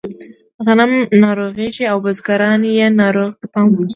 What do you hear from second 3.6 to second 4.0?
کاوه.